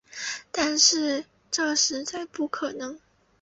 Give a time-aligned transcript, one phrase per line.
[0.51, 2.99] 但是这实在不可能